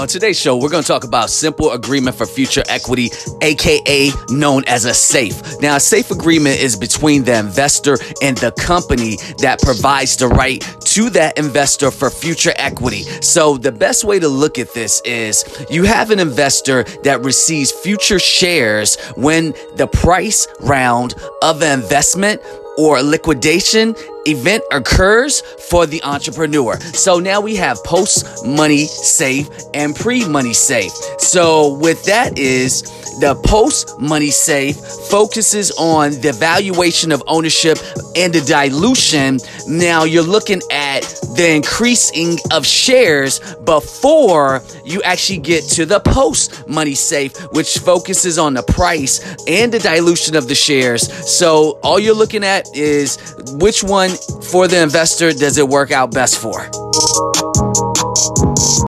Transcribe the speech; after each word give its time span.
on 0.00 0.08
today's 0.08 0.40
show, 0.40 0.56
we're 0.56 0.70
going 0.70 0.82
to 0.82 0.88
talk 0.88 1.04
about 1.04 1.28
simple 1.28 1.72
agreement 1.72 2.16
for 2.16 2.24
future 2.24 2.62
equity, 2.70 3.10
aka 3.42 4.10
known 4.30 4.64
as 4.66 4.86
a 4.86 4.94
SAFE. 4.94 5.60
Now, 5.60 5.76
a 5.76 5.80
SAFE 5.80 6.10
agreement 6.10 6.58
is 6.58 6.74
between 6.74 7.22
the 7.22 7.38
investor 7.38 7.98
and 8.22 8.34
the 8.38 8.50
company 8.52 9.16
that 9.42 9.60
provides 9.60 10.16
the 10.16 10.28
right 10.28 10.62
to 10.86 11.10
that 11.10 11.36
investor 11.38 11.90
for 11.90 12.08
future 12.08 12.52
equity. 12.56 13.02
So, 13.20 13.58
the 13.58 13.72
best 13.72 14.04
way 14.04 14.18
to 14.18 14.28
look 14.28 14.58
at 14.58 14.72
this 14.72 15.02
is 15.04 15.44
you 15.68 15.84
have 15.84 16.10
an 16.10 16.18
investor 16.18 16.84
that 17.04 17.22
receives 17.22 17.70
future 17.70 18.18
shares 18.18 18.96
when 19.16 19.52
the 19.76 19.86
price 19.86 20.48
round 20.60 21.14
of 21.42 21.60
the 21.60 21.74
investment 21.74 22.40
or 22.78 23.02
liquidation 23.02 23.94
event 24.26 24.62
occurs 24.72 25.40
for 25.68 25.86
the 25.86 26.02
entrepreneur. 26.02 26.78
So 26.80 27.18
now 27.18 27.40
we 27.40 27.56
have 27.56 27.82
post 27.84 28.46
money 28.46 28.86
safe 28.86 29.48
and 29.74 29.94
pre 29.94 30.26
money 30.28 30.52
safe. 30.52 30.92
So 31.18 31.74
with 31.74 32.04
that 32.04 32.38
is 32.38 32.82
the 33.20 33.34
post 33.44 34.00
money 34.00 34.30
safe 34.30 34.76
focuses 35.10 35.70
on 35.72 36.12
the 36.20 36.32
valuation 36.32 37.12
of 37.12 37.22
ownership 37.26 37.78
and 38.16 38.32
the 38.32 38.40
dilution. 38.40 39.38
Now 39.66 40.04
you're 40.04 40.22
looking 40.22 40.62
at 40.90 41.02
the 41.36 41.54
increasing 41.54 42.36
of 42.50 42.66
shares 42.66 43.38
before 43.64 44.62
you 44.84 45.00
actually 45.02 45.38
get 45.38 45.62
to 45.64 45.86
the 45.86 46.00
post 46.00 46.66
money 46.68 46.94
safe, 46.94 47.36
which 47.52 47.78
focuses 47.78 48.38
on 48.38 48.54
the 48.54 48.62
price 48.62 49.20
and 49.46 49.72
the 49.72 49.78
dilution 49.78 50.34
of 50.34 50.48
the 50.48 50.54
shares. 50.54 51.02
So 51.38 51.78
all 51.82 52.00
you're 52.00 52.14
looking 52.14 52.42
at 52.42 52.66
is 52.74 53.18
which 53.52 53.84
one 53.84 54.10
for 54.50 54.66
the 54.66 54.82
investor 54.82 55.32
does 55.32 55.58
it 55.58 55.68
work 55.68 55.92
out 55.92 56.12
best 56.12 56.38
for? 56.38 56.68